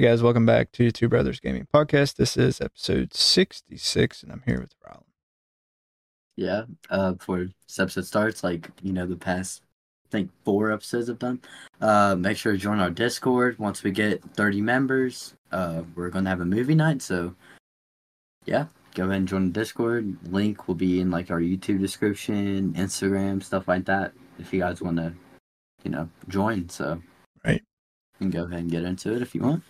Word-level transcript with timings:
Hey 0.00 0.06
guys, 0.06 0.22
welcome 0.22 0.46
back 0.46 0.72
to 0.72 0.90
Two 0.90 1.10
Brothers 1.10 1.40
Gaming 1.40 1.68
Podcast. 1.74 2.16
This 2.16 2.34
is 2.34 2.58
episode 2.62 3.12
66, 3.12 4.22
and 4.22 4.32
I'm 4.32 4.42
here 4.46 4.58
with 4.58 4.72
Ryland. 4.82 5.04
Yeah, 6.36 6.62
uh, 6.88 7.12
before 7.12 7.48
this 7.68 7.78
episode 7.78 8.06
starts, 8.06 8.42
like, 8.42 8.70
you 8.80 8.94
know, 8.94 9.06
the 9.06 9.16
past, 9.16 9.60
I 10.06 10.08
think, 10.10 10.30
four 10.42 10.72
episodes 10.72 11.10
I've 11.10 11.18
done, 11.18 11.42
uh, 11.82 12.16
make 12.18 12.38
sure 12.38 12.52
to 12.52 12.58
join 12.58 12.80
our 12.80 12.88
Discord. 12.88 13.58
Once 13.58 13.82
we 13.82 13.90
get 13.90 14.22
30 14.36 14.62
members, 14.62 15.34
uh, 15.52 15.82
we're 15.94 16.08
going 16.08 16.24
to 16.24 16.30
have 16.30 16.40
a 16.40 16.46
movie 16.46 16.74
night. 16.74 17.02
So, 17.02 17.34
yeah, 18.46 18.68
go 18.94 19.02
ahead 19.04 19.16
and 19.16 19.28
join 19.28 19.52
the 19.52 19.60
Discord. 19.60 20.16
Link 20.32 20.66
will 20.66 20.76
be 20.76 21.00
in, 21.02 21.10
like, 21.10 21.30
our 21.30 21.40
YouTube 21.40 21.78
description, 21.78 22.72
Instagram, 22.72 23.42
stuff 23.42 23.68
like 23.68 23.84
that, 23.84 24.14
if 24.38 24.50
you 24.50 24.60
guys 24.60 24.80
want 24.80 24.96
to, 24.96 25.12
you 25.84 25.90
know, 25.90 26.08
join. 26.28 26.70
So, 26.70 27.02
Right. 27.44 27.62
you 28.18 28.18
can 28.18 28.30
go 28.30 28.44
ahead 28.44 28.60
and 28.60 28.70
get 28.70 28.84
into 28.84 29.14
it 29.14 29.20
if 29.20 29.34
you 29.34 29.42
want. 29.42 29.62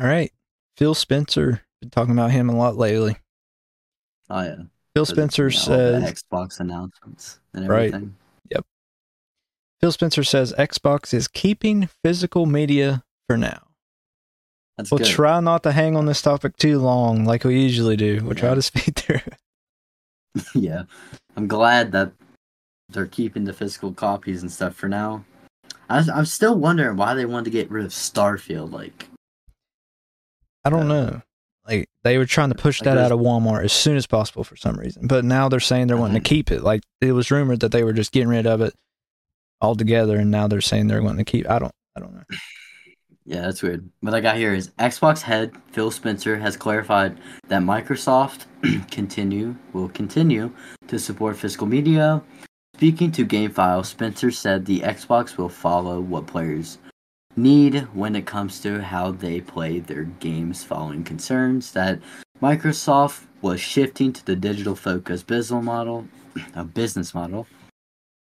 All 0.00 0.06
right. 0.06 0.32
Phil 0.76 0.94
Spencer, 0.94 1.62
been 1.80 1.90
talking 1.90 2.12
about 2.12 2.30
him 2.30 2.48
a 2.48 2.56
lot 2.56 2.76
lately. 2.76 3.16
Oh, 4.30 4.42
yeah. 4.42 4.56
Phil 4.94 5.06
Spencer 5.06 5.48
you 5.48 5.54
know, 5.56 5.58
says 5.62 6.22
Xbox 6.22 6.60
announcements 6.60 7.40
and 7.54 7.68
Right. 7.68 7.88
everything. 7.94 8.14
Phil 9.80 9.92
Spencer 9.92 10.24
says 10.24 10.52
Xbox 10.58 11.14
is 11.14 11.28
keeping 11.28 11.88
physical 12.02 12.46
media 12.46 13.04
for 13.28 13.36
now. 13.36 13.68
That's 14.76 14.90
We'll 14.90 14.98
good. 14.98 15.06
try 15.06 15.38
not 15.38 15.62
to 15.62 15.70
hang 15.70 15.94
on 15.96 16.06
this 16.06 16.20
topic 16.20 16.56
too 16.56 16.80
long 16.80 17.24
like 17.24 17.44
we 17.44 17.60
usually 17.62 17.96
do. 17.96 18.20
We'll 18.24 18.34
try 18.34 18.56
to 18.56 18.62
speed 18.72 18.96
through. 18.96 19.20
it. 19.24 20.44
yeah, 20.54 20.82
I'm 21.36 21.46
glad 21.46 21.92
that 21.92 22.10
they're 22.88 23.06
keeping 23.06 23.44
the 23.44 23.52
physical 23.52 23.92
copies 23.92 24.42
and 24.42 24.50
stuff 24.50 24.74
for 24.74 24.88
now. 24.88 25.24
I, 25.88 26.04
I'm 26.12 26.26
still 26.26 26.56
wondering 26.56 26.96
why 26.96 27.14
they 27.14 27.24
wanted 27.24 27.44
to 27.44 27.50
get 27.50 27.70
rid 27.70 27.84
of 27.84 27.92
Starfield. 27.92 28.72
Like, 28.72 29.08
I 30.68 30.70
don't 30.70 30.90
Uh, 30.90 31.10
know. 31.10 31.22
Like 31.66 31.88
they 32.02 32.16
were 32.18 32.24
trying 32.26 32.48
to 32.50 32.54
push 32.54 32.80
like 32.80 32.84
that 32.86 32.98
out 32.98 33.12
of 33.12 33.20
Walmart 33.20 33.64
as 33.64 33.72
soon 33.72 33.96
as 33.96 34.06
possible 34.06 34.44
for 34.44 34.56
some 34.56 34.76
reason. 34.76 35.06
But 35.06 35.24
now 35.24 35.48
they're 35.48 35.60
saying 35.60 35.86
they're 35.88 35.96
wanting 35.98 36.14
to 36.14 36.20
Mhm. 36.20 36.24
keep 36.30 36.50
it. 36.50 36.62
Like 36.62 36.82
it 37.00 37.12
was 37.12 37.30
rumored 37.30 37.60
that 37.60 37.72
they 37.72 37.84
were 37.84 37.92
just 37.92 38.12
getting 38.12 38.28
rid 38.28 38.46
of 38.46 38.60
it 38.60 38.74
altogether 39.60 40.16
and 40.18 40.30
now 40.30 40.46
they're 40.48 40.60
saying 40.60 40.86
they're 40.86 41.02
wanting 41.02 41.24
to 41.24 41.30
keep 41.30 41.48
I 41.50 41.58
don't 41.58 41.72
I 41.96 42.00
don't 42.00 42.14
know. 42.14 42.22
yeah, 43.26 43.42
that's 43.42 43.62
weird. 43.62 43.88
What 44.00 44.14
I 44.14 44.20
got 44.20 44.36
here 44.36 44.54
is 44.54 44.68
Xbox 44.78 45.22
head 45.22 45.52
Phil 45.72 45.90
Spencer 45.90 46.38
has 46.38 46.56
clarified 46.56 47.18
that 47.48 47.62
Microsoft 47.62 48.46
continue 48.90 49.56
will 49.72 49.88
continue 49.90 50.50
to 50.86 50.98
support 50.98 51.36
physical 51.36 51.66
media. 51.66 52.22
Speaking 52.76 53.10
to 53.12 53.26
GameFile, 53.26 53.84
Spencer 53.84 54.30
said 54.30 54.64
the 54.64 54.80
Xbox 54.80 55.36
will 55.36 55.48
follow 55.48 56.00
what 56.00 56.26
players 56.28 56.78
need 57.38 57.88
when 57.94 58.14
it 58.16 58.26
comes 58.26 58.60
to 58.60 58.82
how 58.82 59.12
they 59.12 59.40
play 59.40 59.80
their 59.80 60.04
games 60.04 60.64
following 60.64 61.04
concerns 61.04 61.72
that 61.72 62.00
Microsoft 62.42 63.22
was 63.40 63.60
shifting 63.60 64.12
to 64.12 64.26
the 64.26 64.36
digital 64.36 64.76
focused 64.76 65.26
business 65.26 65.64
model, 65.64 66.06
a 66.54 66.64
business 66.64 67.14
model. 67.14 67.46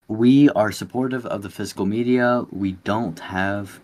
We 0.09 0.48
are 0.50 0.72
supportive 0.72 1.25
of 1.26 1.43
the 1.43 1.50
physical 1.50 1.87
media. 1.87 2.44
We 2.50 2.72
don't 2.72 3.20
have 3.20 3.81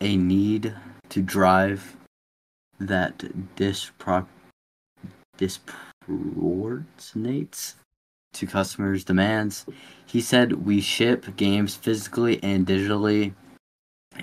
a 0.00 0.16
need 0.16 0.74
to 1.10 1.22
drive 1.22 1.96
that 2.78 3.18
dispro- 3.56 4.26
disproportionates 5.38 7.74
to 8.34 8.46
customers' 8.46 9.04
demands. 9.04 9.66
He 10.04 10.20
said 10.20 10.66
we 10.66 10.80
ship 10.80 11.36
games 11.36 11.74
physically 11.74 12.42
and 12.42 12.66
digitally, 12.66 13.32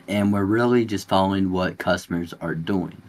and 0.07 0.31
we're 0.33 0.43
really 0.45 0.85
just 0.85 1.07
following 1.07 1.51
what 1.51 1.77
customers 1.77 2.33
are 2.41 2.55
doing. 2.55 3.01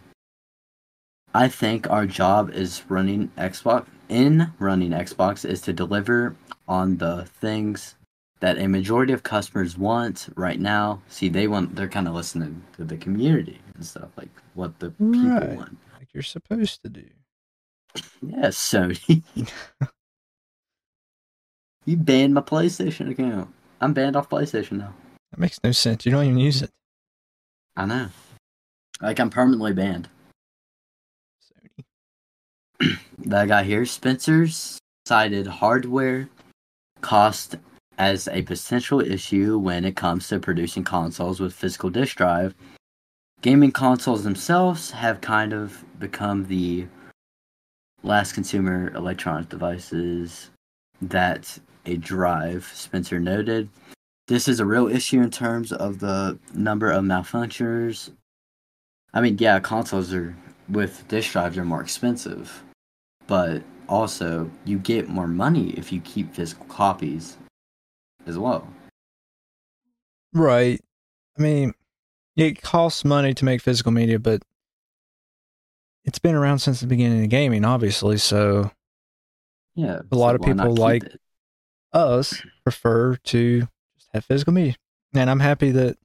I 1.33 1.47
think 1.49 1.89
our 1.89 2.05
job 2.05 2.51
is 2.51 2.83
running 2.87 3.29
Xbox 3.37 3.85
in 4.07 4.51
running 4.59 4.91
Xbox 4.91 5.43
is 5.43 5.61
to 5.61 5.73
deliver 5.73 6.35
on 6.67 6.97
the 6.97 7.25
things 7.25 7.95
that 8.39 8.57
a 8.57 8.67
majority 8.67 9.11
of 9.13 9.23
customers 9.23 9.77
want 9.77 10.29
right 10.35 10.59
now. 10.59 11.01
See, 11.09 11.29
they 11.29 11.47
want 11.47 11.75
they're 11.75 11.87
kind 11.87 12.07
of 12.07 12.13
listening 12.13 12.63
to 12.77 12.83
the 12.83 12.97
community 12.97 13.59
and 13.73 13.85
stuff 13.85 14.09
like 14.17 14.29
what 14.53 14.79
the 14.79 14.91
people 14.91 15.29
Right. 15.29 15.57
want. 15.57 15.77
Like 15.97 16.07
you're 16.13 16.23
supposed 16.23 16.81
to 16.83 16.89
do. 16.89 17.05
Yes, 18.21 18.57
Sony. 18.57 19.23
you 21.85 21.97
banned 21.97 22.33
my 22.33 22.41
PlayStation 22.41 23.09
account. 23.09 23.53
I'm 23.81 23.93
banned 23.93 24.15
off 24.15 24.29
PlayStation 24.29 24.73
now. 24.73 24.93
That 25.35 25.41
makes 25.41 25.59
no 25.65 25.73
sense. 25.73 26.05
You 26.05 26.13
don't 26.13 26.23
even 26.23 26.39
use 26.39 26.61
it. 26.61 26.69
I 27.75 27.85
know. 27.85 28.07
Like 29.01 29.19
I'm 29.19 29.29
permanently 29.29 29.73
banned. 29.73 30.07
Sony. 31.43 32.97
that 33.25 33.49
guy 33.49 33.63
here, 33.63 33.85
Spencer's 33.85 34.79
cited 35.05 35.45
hardware 35.45 36.29
cost 37.01 37.57
as 37.97 38.29
a 38.29 38.43
potential 38.43 39.01
issue 39.01 39.57
when 39.57 39.83
it 39.83 39.97
comes 39.97 40.29
to 40.29 40.39
producing 40.39 40.85
consoles 40.85 41.41
with 41.41 41.53
physical 41.53 41.89
disk 41.89 42.15
drive. 42.15 42.55
Gaming 43.41 43.73
consoles 43.73 44.23
themselves 44.23 44.91
have 44.91 45.19
kind 45.19 45.51
of 45.51 45.83
become 45.99 46.45
the 46.45 46.87
last 48.03 48.31
consumer 48.31 48.89
electronic 48.95 49.49
devices 49.49 50.49
that 51.01 51.59
a 51.85 51.97
drive, 51.97 52.71
Spencer 52.73 53.19
noted. 53.19 53.67
This 54.27 54.47
is 54.47 54.59
a 54.59 54.65
real 54.65 54.87
issue 54.87 55.21
in 55.21 55.29
terms 55.29 55.71
of 55.71 55.99
the 55.99 56.39
number 56.53 56.89
of 56.91 57.03
malfunctions. 57.03 58.11
I 59.13 59.21
mean, 59.21 59.37
yeah, 59.39 59.59
consoles 59.59 60.13
are 60.13 60.35
with 60.67 61.07
disk 61.07 61.31
drives 61.31 61.57
are 61.57 61.65
more 61.65 61.81
expensive, 61.81 62.63
but 63.27 63.61
also 63.87 64.49
you 64.65 64.79
get 64.79 65.07
more 65.07 65.27
money 65.27 65.69
if 65.71 65.91
you 65.91 66.01
keep 66.01 66.33
physical 66.33 66.65
copies 66.65 67.37
as 68.25 68.37
well. 68.37 68.67
Right. 70.33 70.81
I 71.37 71.41
mean, 71.41 71.73
it 72.35 72.61
costs 72.61 73.05
money 73.05 73.33
to 73.35 73.45
make 73.45 73.61
physical 73.61 73.91
media, 73.91 74.17
but 74.17 74.41
it's 76.03 76.19
been 76.19 76.35
around 76.35 76.59
since 76.59 76.81
the 76.81 76.87
beginning 76.87 77.23
of 77.23 77.29
gaming, 77.29 77.63
obviously. 77.63 78.17
So 78.17 78.71
Yeah. 79.75 80.01
A 80.11 80.15
lot 80.15 80.31
so 80.31 80.35
of 80.35 80.41
people 80.41 80.73
like- 80.75 81.03
us 81.93 82.41
prefer 82.63 83.15
to 83.17 83.67
have 84.15 84.25
physical 84.25 84.53
media. 84.53 84.75
And 85.13 85.29
I'm 85.29 85.39
happy 85.39 85.71
that 85.71 85.97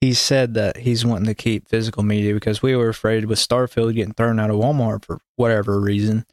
he 0.00 0.14
said 0.14 0.54
that 0.54 0.76
he's 0.78 1.04
wanting 1.04 1.26
to 1.26 1.34
keep 1.34 1.68
physical 1.68 2.02
media 2.04 2.32
because 2.34 2.62
we 2.62 2.76
were 2.76 2.88
afraid 2.88 3.24
with 3.24 3.38
Starfield 3.38 3.94
getting 3.94 4.14
thrown 4.14 4.38
out 4.38 4.50
of 4.50 4.56
Walmart 4.56 5.04
for 5.04 5.18
whatever 5.36 5.80
reason 5.80 6.24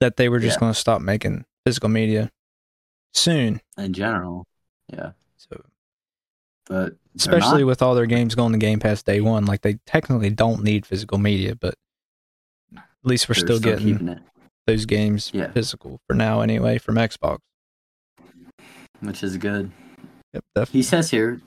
that 0.00 0.16
they 0.16 0.28
were 0.28 0.40
just 0.40 0.56
Yeah. 0.56 0.60
going 0.60 0.72
to 0.74 0.78
stop 0.78 1.00
making 1.00 1.44
physical 1.64 1.88
media 1.88 2.30
soon. 3.14 3.60
in 3.78 3.92
general. 3.94 4.44
Yeah. 4.92 5.12
So 5.38 5.64
But 6.66 6.96
especially 7.16 7.62
not. 7.62 7.66
with 7.68 7.82
all 7.82 7.94
their 7.94 8.06
games 8.06 8.34
going 8.34 8.52
to 8.52 8.58
Game 8.58 8.78
Pass 8.80 9.02
day 9.02 9.20
one, 9.20 9.46
like 9.46 9.62
they 9.62 9.74
technically 9.86 10.30
don't 10.30 10.62
need 10.62 10.84
physical 10.84 11.18
media, 11.18 11.54
but 11.54 11.74
at 12.76 12.82
least 13.04 13.28
we're 13.28 13.34
They're 13.36 13.44
still, 13.46 13.58
getting 13.60 14.20
those 14.66 14.84
games 14.86 15.30
Yeah. 15.32 15.50
physical 15.50 16.00
for 16.06 16.14
now 16.14 16.40
anyway 16.40 16.78
from 16.78 16.96
Xbox. 16.96 17.38
which 19.00 19.22
is 19.22 19.36
good. 19.38 19.72
Yep, 20.34 20.44
definitely. 20.54 20.78
He 20.78 20.82
says 20.82 21.10
here, 21.10 21.40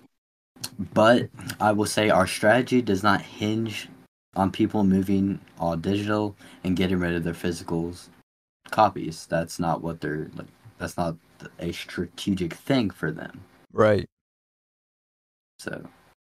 but 0.93 1.29
I 1.59 1.71
will 1.71 1.85
say 1.85 2.09
our 2.09 2.27
strategy 2.27 2.81
does 2.81 3.03
not 3.03 3.21
hinge 3.21 3.89
on 4.35 4.51
people 4.51 4.83
moving 4.83 5.39
all 5.59 5.75
digital 5.75 6.35
and 6.63 6.75
getting 6.75 6.99
rid 6.99 7.13
of 7.13 7.23
their 7.23 7.33
physicals 7.33 8.09
copies. 8.71 9.25
That's 9.25 9.59
not 9.59 9.81
what 9.81 10.01
they're 10.01 10.29
like. 10.35 10.47
That's 10.77 10.97
not 10.97 11.15
a 11.59 11.71
strategic 11.71 12.53
thing 12.53 12.89
for 12.89 13.11
them. 13.11 13.41
Right. 13.71 14.07
So 15.59 15.87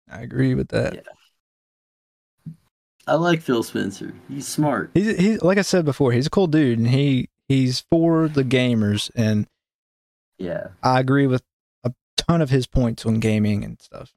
I 0.10 0.22
agree 0.22 0.56
with 0.56 0.70
that. 0.70 0.96
Yeah. 0.96 2.54
I 3.08 3.16
like 3.16 3.42
Phil 3.42 3.64
Spencer. 3.64 4.14
He's 4.30 4.48
smart. 4.48 4.92
He's 4.94 5.18
he 5.18 5.38
like 5.38 5.58
I 5.58 5.64
said 5.64 5.86
before, 5.86 6.12
he's 6.12 6.28
a 6.28 6.32
cool 6.32 6.48
dude 6.48 6.80
and 6.80 6.88
he 6.88 7.30
he's 7.48 7.84
for 7.92 8.28
the 8.28 8.44
gamers 8.44 9.12
and 9.16 9.48
Yeah. 10.38 10.70
I 10.82 11.00
agree 11.00 11.28
with 11.28 11.44
ton 12.32 12.42
of 12.42 12.50
his 12.50 12.66
points 12.66 13.06
on 13.06 13.20
gaming 13.20 13.66
and 13.66 13.82
stuff. 13.82 14.14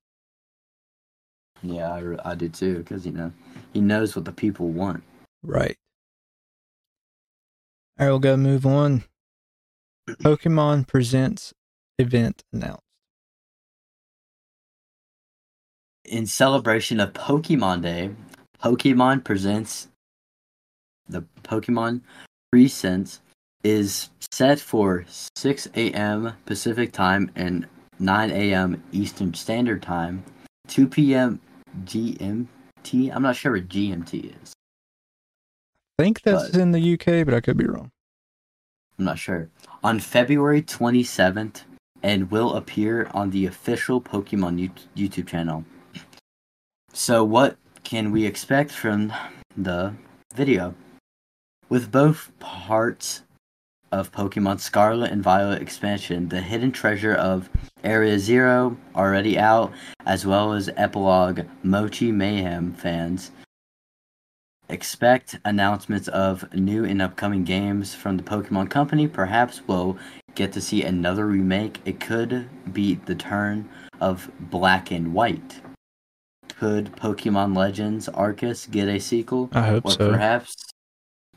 Yeah, 1.62 1.92
I, 1.92 2.30
I 2.30 2.34
do 2.36 2.48
too. 2.48 2.78
Because 2.78 3.04
you 3.04 3.12
know, 3.12 3.32
he 3.72 3.80
knows 3.80 4.14
what 4.14 4.24
the 4.24 4.32
people 4.32 4.68
want. 4.68 5.02
Right. 5.42 5.76
All 7.98 8.06
right, 8.06 8.10
we'll 8.10 8.18
go 8.20 8.36
move 8.36 8.66
on. 8.66 9.04
Pokemon 10.08 10.86
Presents 10.86 11.52
event 11.98 12.42
announced. 12.52 12.80
in 16.04 16.26
celebration 16.26 17.00
of 17.00 17.14
Pokemon 17.14 17.80
Day, 17.80 18.10
Pokemon 18.62 19.24
presents 19.24 19.88
the 21.08 21.24
Pokemon 21.42 22.02
Presents 22.52 23.22
is 23.62 24.10
set 24.30 24.60
for 24.60 25.06
6 25.08 25.68
a.m. 25.74 26.34
Pacific 26.44 26.92
time 26.92 27.30
and 27.34 27.66
9 27.98 28.30
a.m. 28.30 28.82
Eastern 28.92 29.34
Standard 29.34 29.82
Time, 29.82 30.24
2 30.68 30.86
p.m. 30.88 31.40
GMT. 31.84 33.14
I'm 33.14 33.22
not 33.22 33.36
sure 33.36 33.52
what 33.52 33.68
GMT 33.68 34.34
is. 34.42 34.52
I 35.98 36.02
think 36.02 36.22
that's 36.22 36.50
But- 36.50 36.60
in 36.60 36.72
the 36.72 36.80
UK, 36.94 37.24
but 37.24 37.34
I 37.34 37.40
could 37.40 37.56
be 37.56 37.66
wrong. 37.66 37.90
I'm 38.98 39.04
not 39.06 39.18
sure. 39.18 39.48
On 39.82 39.98
February 39.98 40.62
27th, 40.62 41.62
and 42.02 42.30
will 42.30 42.54
appear 42.54 43.10
on 43.14 43.30
the 43.30 43.46
official 43.46 44.00
Pokemon 44.00 44.60
Yout- 44.60 44.86
YouTube 44.94 45.26
channel. 45.26 45.64
So, 46.92 47.24
what 47.24 47.56
can 47.82 48.12
we 48.12 48.24
expect 48.24 48.70
from 48.70 49.12
the 49.56 49.94
video? 50.34 50.74
With 51.68 51.90
both 51.90 52.30
parts 52.38 53.22
of 53.94 54.10
Pokemon 54.10 54.58
Scarlet 54.58 55.12
and 55.12 55.22
Violet 55.22 55.62
expansion, 55.62 56.28
the 56.28 56.40
hidden 56.40 56.72
treasure 56.72 57.14
of 57.14 57.48
Area 57.84 58.18
Zero 58.18 58.76
already 58.96 59.38
out, 59.38 59.72
as 60.04 60.26
well 60.26 60.52
as 60.52 60.68
epilogue 60.76 61.42
Mochi 61.62 62.10
Mayhem 62.10 62.74
fans. 62.74 63.30
Expect 64.68 65.38
announcements 65.44 66.08
of 66.08 66.52
new 66.52 66.84
and 66.84 67.00
upcoming 67.00 67.44
games 67.44 67.94
from 67.94 68.16
the 68.16 68.22
Pokemon 68.22 68.68
Company. 68.68 69.06
Perhaps 69.06 69.62
we'll 69.68 69.96
get 70.34 70.52
to 70.52 70.60
see 70.60 70.82
another 70.82 71.26
remake. 71.26 71.80
It 71.84 72.00
could 72.00 72.48
be 72.72 72.96
the 72.96 73.14
turn 73.14 73.68
of 74.00 74.28
Black 74.40 74.90
and 74.90 75.14
White. 75.14 75.60
Could 76.48 76.96
Pokemon 76.96 77.56
Legends 77.56 78.08
Arceus 78.08 78.68
get 78.68 78.88
a 78.88 78.98
sequel? 78.98 79.50
I 79.52 79.68
hope 79.68 79.84
or 79.84 79.90
so. 79.92 80.10
perhaps 80.10 80.56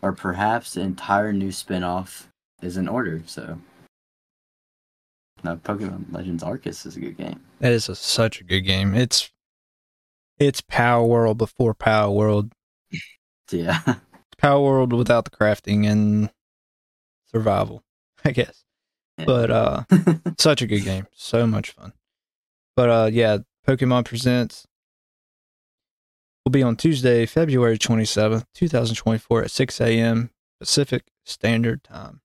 or 0.02 0.14
perhaps 0.14 0.76
an 0.76 0.84
entire 0.84 1.34
new 1.34 1.52
spin-off 1.52 2.27
is 2.62 2.78
in 2.78 2.88
order, 2.88 3.22
so 3.26 3.60
no, 5.44 5.56
Pokemon 5.58 6.12
Legends 6.12 6.44
Arceus 6.44 6.86
is 6.86 6.96
a 6.98 7.00
good 7.00 7.18
game. 7.18 7.40
That 7.60 7.72
is 7.72 7.90
a, 7.90 7.96
such 7.96 8.42
a 8.42 8.44
good 8.44 8.62
game. 8.62 8.96
It's 8.96 9.32
it's 10.40 10.62
Palworld 10.62 11.38
before 11.38 11.74
Palworld. 11.74 12.52
Yeah. 13.50 13.80
Palworld 14.44 14.90
without 14.90 15.24
the 15.24 15.32
crafting 15.32 15.90
and 15.90 16.30
survival, 17.32 17.82
I 18.26 18.32
guess. 18.32 18.66
But 19.26 19.50
uh 19.50 19.84
such 20.38 20.62
a 20.62 20.68
good 20.68 20.84
game. 20.84 21.08
So 21.14 21.48
much 21.48 21.72
fun. 21.72 21.94
But 22.76 22.90
uh 22.90 23.10
yeah, 23.12 23.38
Pokemon 23.66 24.04
Presents 24.04 24.68
will 26.44 26.52
be 26.52 26.62
on 26.62 26.76
Tuesday, 26.76 27.26
February 27.26 27.78
27th, 27.78 28.44
2024 28.54 29.44
at 29.44 29.52
6 29.52 29.82
a.m. 29.82 30.30
Pacific 30.60 31.04
Standard 31.24 31.86
Time. 31.86 32.20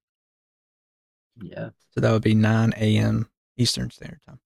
Yeah. 1.40 1.70
So 1.90 2.00
that 2.00 2.10
would 2.12 2.22
be 2.22 2.34
9 2.34 2.72
a.m. 2.76 3.28
Eastern 3.56 3.90
Standard 3.90 4.20
Time. 4.26 4.40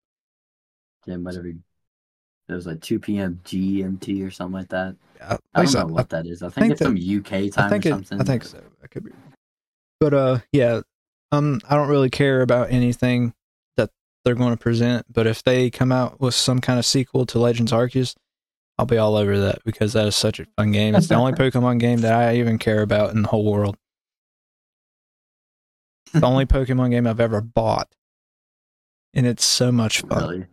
Yeah, 1.06 1.18
whatever. 1.18 1.48
It 1.48 2.54
was 2.54 2.68
like 2.68 2.82
2 2.82 3.00
p.m. 3.00 3.40
GMT 3.46 4.26
or 4.26 4.32
something 4.32 4.60
like 4.60 4.70
that. 4.70 4.96
Yeah, 5.18 5.38
I 5.54 5.62
like 5.62 5.72
don't 5.72 5.76
I 5.76 5.88
know 5.88 5.94
what 5.94 6.10
that 6.10 6.26
is. 6.26 6.44
I 6.44 6.48
think, 6.48 6.56
think 6.56 6.72
it's 6.74 6.82
some 6.82 6.96
UK 6.98 7.52
time 7.54 7.66
I 7.66 7.70
think 7.70 7.86
or 7.86 7.90
it, 7.90 7.92
something. 7.92 8.22
I 8.22 8.24
think 8.24 8.44
so. 8.44 8.62
I 8.84 8.88
could 8.88 9.06
be. 9.06 9.12
wrong. 9.12 9.34
But 10.00 10.14
uh, 10.14 10.40
yeah, 10.52 10.82
um, 11.32 11.62
I 11.70 11.76
don't 11.76 11.88
really 11.88 12.10
care 12.10 12.42
about 12.42 12.72
anything 12.72 13.34
that 13.78 13.90
they're 14.26 14.36
going 14.36 14.52
to 14.52 14.58
present. 14.58 15.06
But 15.12 15.26
if 15.26 15.42
they 15.44 15.70
come 15.70 15.92
out 15.92 16.20
with 16.20 16.36
some 16.36 16.60
kind 16.60 16.80
of 16.80 16.86
sequel 16.86 17.26
to 17.28 17.40
Legends 17.40 17.72
Arceus, 17.72 18.16
I'll 18.78 18.86
be 18.86 18.98
all 18.98 19.16
over 19.16 19.40
that 19.40 19.64
because 19.64 19.94
that 19.94 20.08
is 20.08 20.16
such 20.16 20.40
a 20.40 20.46
fun 20.58 20.72
game. 20.72 20.96
It's 20.96 21.08
the 21.08 21.16
only 21.16 21.32
Pokemon 21.34 21.80
game 21.80 22.02
that 22.02 22.14
I 22.14 22.36
even 22.36 22.58
care 22.58 22.82
about 22.82 23.12
in 23.12 23.22
the 23.22 23.30
whole 23.30 23.50
world. 23.50 23.78
The 26.20 26.26
only 26.26 26.46
Pokemon 26.46 26.92
game 26.92 27.08
I've 27.08 27.20
ever 27.20 27.42
bought, 27.42 27.88
and 29.14 29.26
it's 29.26 29.44
so 29.44 29.72
much 29.72 30.02
fun. 30.02 30.22
Really? 30.22 30.46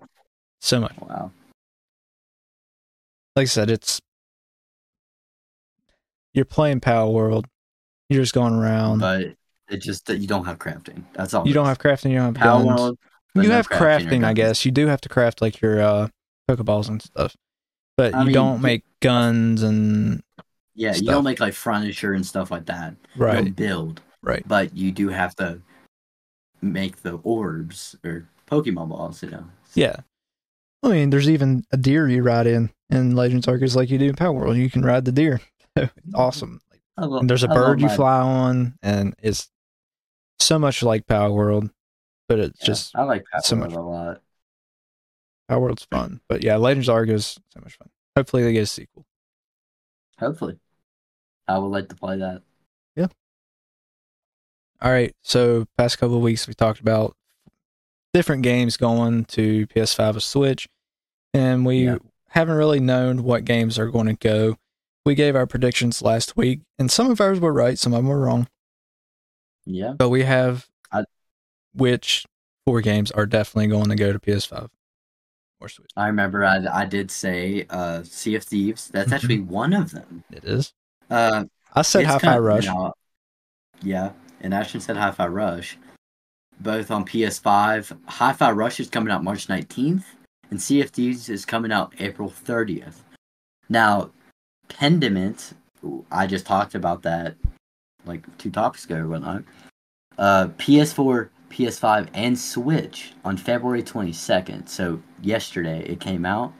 So 0.61 0.81
much. 0.81 0.97
Wow. 0.99 1.33
Like 3.37 3.45
I 3.45 3.47
said, 3.47 3.71
it's 3.71 4.01
you're 6.33 6.45
playing 6.45 6.81
Palworld. 6.81 7.45
You're 8.09 8.23
just 8.23 8.35
going 8.35 8.55
around. 8.55 9.01
But 9.01 9.35
it 9.69 9.79
just 9.79 10.07
that 10.07 10.19
you 10.19 10.27
don't 10.27 10.45
have 10.45 10.59
crafting. 10.59 11.05
That's 11.15 11.33
all. 11.35 11.47
you 11.47 11.55
don't 11.55 11.67
have 11.67 11.79
crafting. 11.79 12.11
You 12.11 12.17
don't 12.17 12.35
have 12.35 12.43
Power 12.43 12.65
guns. 12.65 12.81
World. 12.81 12.99
you 13.35 13.43
no 13.43 13.51
have 13.51 13.67
or 13.71 13.77
crafting, 13.77 14.25
I 14.25 14.33
guess. 14.33 14.65
You 14.65 14.73
do 14.73 14.87
have 14.87 15.01
to 15.03 15.09
craft 15.09 15.41
like 15.41 15.61
your 15.61 15.81
uh, 15.81 16.09
Pokeballs 16.49 16.89
and 16.89 17.01
stuff, 17.01 17.37
but 17.97 18.15
I 18.15 18.21
you 18.21 18.27
mean, 18.27 18.35
don't 18.35 18.63
make 18.63 18.85
guns 19.01 19.63
and 19.63 20.23
Yeah, 20.75 20.95
you 20.97 21.07
don't 21.07 21.25
make 21.25 21.41
like 21.41 21.55
furniture 21.55 22.13
and 22.15 22.27
stuff 22.27 22.51
like 22.51 22.67
that. 22.67 22.95
You 23.15 23.25
right, 23.25 23.45
don't 23.45 23.57
build. 23.57 24.01
Right. 24.23 24.47
But 24.47 24.77
you 24.77 24.93
do 24.93 25.09
have 25.09 25.35
to 25.37 25.61
make 26.61 27.03
the 27.03 27.15
orbs 27.23 27.97
or 28.05 28.29
Pokemon 28.47 28.89
balls, 28.89 29.23
you 29.23 29.31
know. 29.31 29.45
Yeah. 29.75 29.97
I 30.83 30.89
mean, 30.89 31.11
there's 31.11 31.29
even 31.29 31.65
a 31.73 31.77
deer 31.77 32.09
you 32.09 32.23
ride 32.23 32.47
in 32.47 32.71
in 32.89 33.15
Legends 33.15 33.47
Arceus 33.47 33.77
like 33.77 33.91
you 33.91 33.99
do 33.99 34.09
in 34.09 34.15
Palworld. 34.15 34.57
You 34.57 34.71
can 34.71 34.83
ride 34.83 35.05
the 35.05 35.13
deer. 35.13 35.41
awesome. 36.15 36.61
Love, 36.97 37.21
And 37.21 37.31
there's 37.31 37.45
a 37.45 37.49
bird 37.49 37.81
you 37.81 37.89
fly 37.89 38.21
on, 38.21 38.75
and 38.83 39.15
it's 39.23 39.49
so 40.39 40.59
much 40.59 40.83
like 40.83 41.07
Palworld, 41.07 41.71
but 42.29 42.39
it's 42.39 42.61
yeah, 42.61 42.67
just 42.67 42.97
I 42.97 43.05
like 43.05 43.25
Power 43.33 43.41
so 43.43 43.57
World 43.57 43.71
much 43.71 43.79
a 43.79 43.83
lot. 43.83 44.23
Palworld's 45.51 45.87
fun. 45.91 46.21
But 46.29 46.45
yeah, 46.45 46.57
Legends 46.57 46.89
Arceus 46.89 47.39
so 47.55 47.61
much 47.63 47.77
fun. 47.77 47.89
Hopefully 48.17 48.43
they 48.43 48.53
get 48.53 48.63
a 48.63 48.67
sequel. 48.67 49.07
Hopefully. 50.19 50.59
I 51.49 51.59
would 51.59 51.69
like 51.69 51.89
to 51.89 51.97
play 51.97 52.19
that. 52.19 52.43
All 54.83 54.91
right. 54.91 55.15
So 55.23 55.67
past 55.77 55.99
couple 55.99 56.17
of 56.17 56.23
weeks 56.23 56.49
we 56.49 56.55
talked 56.55 56.81
about 56.81 57.15
different 58.15 58.43
games 58.43 58.77
going 58.77 59.25
to 59.27 59.67
PS5 59.69 60.17
or 60.17 60.21
Switch, 60.21 60.69
and 61.35 61.65
we 61.67 61.85
Yeah. 61.87 61.99
haven't 62.29 62.57
really 62.57 62.81
known 62.81 63.23
what 63.23 63.45
games 63.45 63.79
are 63.79 63.89
going 63.89 64.07
to 64.07 64.15
go. 64.15 64.57
We 65.05 65.15
gave 65.15 65.37
our 65.37 65.47
predictions 65.47 66.03
last 66.03 66.37
week, 66.37 66.61
and 66.79 66.91
some 66.91 67.11
of 67.11 67.21
ours 67.21 67.41
were 67.41 67.53
right, 67.53 67.79
some 67.79 67.93
of 67.93 67.99
them 67.99 68.09
were 68.09 68.21
wrong. 68.21 68.49
Yeah. 69.67 69.93
But 69.93 70.09
we 70.09 70.23
have 70.25 70.69
I- 70.91 71.05
which 71.75 72.25
four 72.67 72.81
games 72.81 73.11
are 73.13 73.27
definitely 73.27 73.69
going 73.69 73.89
to 73.91 73.97
go 73.97 74.13
to 74.13 74.19
PS5 74.19 74.69
or 75.61 75.69
Switch. 75.69 75.91
I 75.97 76.07
remember 76.07 76.45
I, 76.45 76.65
I 76.73 76.85
did 76.87 77.11
say 77.11 77.67
uh, 77.71 78.03
Sea 78.03 78.35
of 78.37 78.45
Thieves. 78.45 78.89
That's 78.89 79.13
actually 79.13 79.41
one 79.41 79.73
of 79.73 79.91
them. 79.93 80.25
It 80.31 80.45
is. 80.45 80.73
Uh, 81.09 81.45
I 81.75 81.83
said 81.83 82.03
it's 82.03 82.11
Hi-Fi 82.13 82.27
kind 82.27 82.39
of- 82.39 82.45
Rush. 82.45 82.67
yeah, 83.83 84.13
and 84.41 84.55
Ashton 84.55 84.81
said 84.81 84.97
Hi-Fi 84.97 85.27
Rush. 85.27 85.79
Both 86.61 86.91
on 86.91 87.05
PS5. 87.05 87.99
Hi-Fi 88.07 88.51
Rush 88.51 88.81
is 88.81 88.91
coming 88.91 89.13
out 89.13 89.25
March 89.25 89.47
19th, 89.47 90.05
and 90.51 90.63
Thieves 90.63 91.29
is 91.29 91.45
coming 91.45 91.73
out 91.73 91.95
April 91.99 92.31
30th. 92.31 92.97
Now, 93.69 94.11
Pentiment, 94.69 95.55
I 96.11 96.27
just 96.27 96.47
talked 96.47 96.75
about 96.75 97.03
that 97.03 97.37
like 98.05 98.25
two 98.39 98.51
topics 98.51 98.85
ago 98.85 98.97
or 98.97 99.09
whatnot. 99.09 99.45
Uh, 100.19 100.49
PS4, 100.59 101.29
PS5, 101.51 102.09
and 102.15 102.39
Switch 102.39 103.13
on 103.25 103.37
February 103.37 103.83
22nd. 103.83 104.69
So 104.69 105.01
yesterday 105.23 105.85
it 105.85 106.01
came 106.01 106.25
out. 106.25 106.53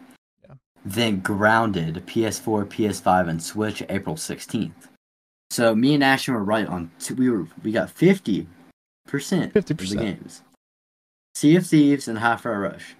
Yeah. 0.43 0.55
Then 0.85 1.21
Grounded, 1.21 2.03
PS4, 2.07 2.67
PS5, 2.67 3.29
and 3.29 3.43
Switch 3.43 3.83
April 3.89 4.17
16th. 4.17 4.89
So 5.51 5.75
me 5.75 5.95
and 5.95 6.05
Ashton 6.05 6.35
were 6.35 6.45
right 6.45 6.67
on. 6.67 6.91
Two, 7.01 7.15
we 7.17 7.29
were 7.29 7.47
we 7.63 7.73
got 7.73 7.91
50 7.91 8.47
percent 9.07 9.57
of 9.57 9.67
the 9.67 9.75
50%. 9.75 9.99
games. 10.01 10.43
Sea 11.35 11.57
of 11.57 11.67
Thieves 11.67 12.07
and 12.09 12.19
Hi-Fi 12.19 12.51
Rush. 12.51 12.97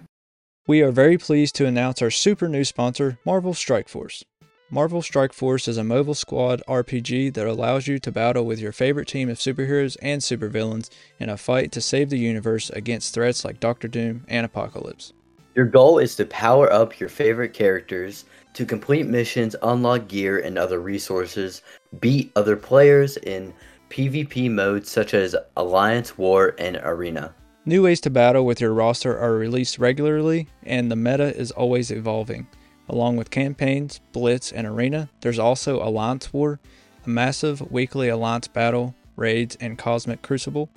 We 0.67 0.81
are 0.81 0.91
very 0.91 1.17
pleased 1.17 1.55
to 1.55 1.65
announce 1.65 2.01
our 2.01 2.11
super 2.11 2.47
new 2.47 2.63
sponsor, 2.63 3.17
Marvel 3.25 3.53
Strike 3.53 3.89
Force. 3.89 4.23
Marvel 4.69 5.01
Strike 5.01 5.33
Force 5.33 5.67
is 5.67 5.77
a 5.77 5.83
mobile 5.83 6.13
squad 6.13 6.61
RPG 6.67 7.33
that 7.33 7.47
allows 7.47 7.87
you 7.87 7.99
to 7.99 8.11
battle 8.11 8.45
with 8.45 8.59
your 8.59 8.71
favorite 8.71 9.07
team 9.07 9.29
of 9.29 9.37
superheroes 9.37 9.97
and 10.01 10.21
supervillains 10.21 10.89
in 11.19 11.29
a 11.29 11.35
fight 11.35 11.71
to 11.73 11.81
save 11.81 12.09
the 12.09 12.17
universe 12.17 12.69
against 12.69 13.13
threats 13.13 13.43
like 13.43 13.59
Doctor 13.59 13.89
Doom 13.89 14.23
and 14.29 14.45
Apocalypse. 14.45 15.11
Your 15.55 15.65
goal 15.65 15.99
is 15.99 16.15
to 16.15 16.25
power 16.25 16.71
up 16.71 17.01
your 17.01 17.09
favorite 17.09 17.53
characters, 17.53 18.23
to 18.53 18.65
complete 18.65 19.07
missions, 19.07 19.55
unlock 19.63 20.07
gear 20.07 20.39
and 20.39 20.57
other 20.57 20.79
resources, 20.79 21.61
beat 21.99 22.31
other 22.35 22.55
players 22.55 23.17
in 23.17 23.53
PvP 23.89 24.49
modes 24.49 24.89
such 24.89 25.13
as 25.13 25.35
Alliance, 25.57 26.17
War, 26.17 26.55
and 26.57 26.79
Arena. 26.83 27.33
New 27.65 27.83
ways 27.83 28.01
to 28.01 28.09
battle 28.09 28.45
with 28.45 28.59
your 28.59 28.73
roster 28.73 29.17
are 29.17 29.35
released 29.35 29.77
regularly, 29.77 30.47
and 30.63 30.89
the 30.89 30.95
meta 30.95 31.35
is 31.35 31.51
always 31.51 31.91
evolving. 31.91 32.47
Along 32.89 33.17
with 33.17 33.29
campaigns, 33.29 33.99
Blitz, 34.11 34.51
and 34.51 34.65
Arena, 34.65 35.09
there's 35.21 35.39
also 35.39 35.81
Alliance 35.81 36.33
War, 36.33 36.59
a 37.05 37.09
massive 37.09 37.71
weekly 37.71 38.09
Alliance 38.09 38.47
battle, 38.47 38.95
raids, 39.15 39.55
and 39.61 39.77
Cosmic 39.77 40.21
Crucible, 40.21 40.69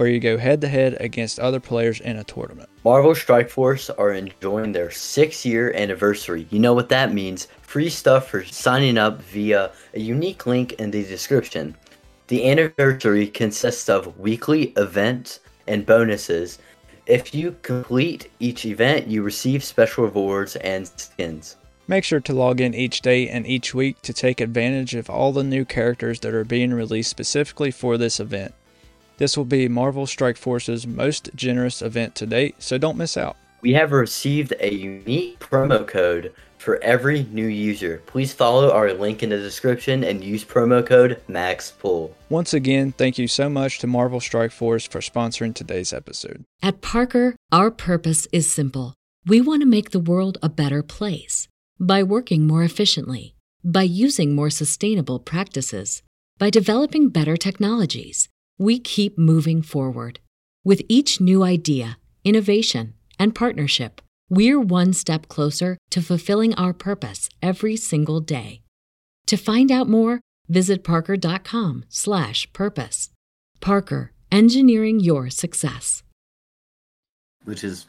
where 0.00 0.08
you 0.08 0.18
go 0.18 0.38
head 0.38 0.62
to 0.62 0.68
head 0.68 0.96
against 0.98 1.38
other 1.38 1.60
players 1.60 2.00
in 2.00 2.16
a 2.16 2.24
tournament. 2.24 2.70
Marvel 2.84 3.14
Strike 3.14 3.50
Force 3.50 3.90
are 3.90 4.14
enjoying 4.14 4.72
their 4.72 4.90
six 4.90 5.44
year 5.44 5.74
anniversary. 5.74 6.46
You 6.48 6.58
know 6.58 6.72
what 6.72 6.88
that 6.88 7.12
means 7.12 7.48
free 7.60 7.90
stuff 7.90 8.30
for 8.30 8.42
signing 8.42 8.96
up 8.96 9.20
via 9.20 9.70
a 9.92 10.00
unique 10.00 10.46
link 10.46 10.72
in 10.72 10.90
the 10.90 11.04
description. 11.04 11.76
The 12.28 12.50
anniversary 12.50 13.26
consists 13.26 13.90
of 13.90 14.18
weekly 14.18 14.72
events 14.78 15.40
and 15.66 15.84
bonuses. 15.84 16.58
If 17.04 17.34
you 17.34 17.54
complete 17.60 18.30
each 18.38 18.64
event, 18.64 19.06
you 19.06 19.22
receive 19.22 19.62
special 19.62 20.04
rewards 20.04 20.56
and 20.56 20.88
skins. 20.96 21.58
Make 21.86 22.04
sure 22.04 22.20
to 22.20 22.32
log 22.32 22.62
in 22.62 22.72
each 22.72 23.02
day 23.02 23.28
and 23.28 23.46
each 23.46 23.74
week 23.74 24.00
to 24.00 24.14
take 24.14 24.40
advantage 24.40 24.94
of 24.94 25.10
all 25.10 25.32
the 25.32 25.44
new 25.44 25.66
characters 25.66 26.20
that 26.20 26.32
are 26.32 26.44
being 26.44 26.72
released 26.72 27.10
specifically 27.10 27.70
for 27.70 27.98
this 27.98 28.18
event. 28.18 28.54
This 29.20 29.36
will 29.36 29.44
be 29.44 29.68
Marvel 29.68 30.06
Strike 30.06 30.38
Force's 30.38 30.86
most 30.86 31.28
generous 31.34 31.82
event 31.82 32.14
to 32.14 32.26
date, 32.26 32.54
so 32.58 32.78
don't 32.78 32.96
miss 32.96 33.18
out. 33.18 33.36
We 33.60 33.74
have 33.74 33.92
received 33.92 34.54
a 34.60 34.72
unique 34.72 35.38
promo 35.40 35.86
code 35.86 36.32
for 36.56 36.82
every 36.82 37.24
new 37.24 37.46
user. 37.46 38.00
Please 38.06 38.32
follow 38.32 38.72
our 38.72 38.94
link 38.94 39.22
in 39.22 39.28
the 39.28 39.36
description 39.36 40.04
and 40.04 40.24
use 40.24 40.42
promo 40.42 40.84
code 40.86 41.20
MAXPOOL. 41.28 42.14
Once 42.30 42.54
again, 42.54 42.92
thank 42.92 43.18
you 43.18 43.28
so 43.28 43.50
much 43.50 43.78
to 43.80 43.86
Marvel 43.86 44.20
Strike 44.20 44.52
Force 44.52 44.86
for 44.86 45.00
sponsoring 45.00 45.54
today's 45.54 45.92
episode. 45.92 46.42
At 46.62 46.80
Parker, 46.80 47.36
our 47.52 47.70
purpose 47.70 48.26
is 48.32 48.50
simple. 48.50 48.94
We 49.26 49.42
want 49.42 49.60
to 49.60 49.68
make 49.68 49.90
the 49.90 50.00
world 50.00 50.38
a 50.42 50.48
better 50.48 50.82
place 50.82 51.46
by 51.78 52.02
working 52.02 52.46
more 52.46 52.64
efficiently, 52.64 53.34
by 53.62 53.82
using 53.82 54.34
more 54.34 54.48
sustainable 54.48 55.18
practices, 55.18 56.02
by 56.38 56.48
developing 56.48 57.10
better 57.10 57.36
technologies. 57.36 58.30
We 58.60 58.78
keep 58.78 59.16
moving 59.16 59.62
forward. 59.62 60.20
With 60.66 60.82
each 60.86 61.18
new 61.18 61.42
idea, 61.42 61.96
innovation, 62.24 62.92
and 63.18 63.34
partnership, 63.34 64.02
we're 64.28 64.60
one 64.60 64.92
step 64.92 65.28
closer 65.28 65.78
to 65.90 66.02
fulfilling 66.02 66.54
our 66.56 66.74
purpose 66.74 67.30
every 67.40 67.76
single 67.76 68.20
day. 68.20 68.60
To 69.28 69.38
find 69.38 69.72
out 69.72 69.88
more, 69.88 70.20
visit 70.48 70.84
parker.com/purpose. 70.84 73.10
Parker, 73.60 74.12
engineering 74.30 75.00
your 75.00 75.30
success. 75.30 76.02
which 77.44 77.64
is 77.64 77.86